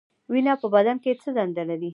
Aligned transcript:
وینه 0.31 0.53
په 0.61 0.67
بدن 0.75 0.97
کې 1.03 1.19
څه 1.21 1.29
دنده 1.37 1.63
لري؟ 1.69 1.89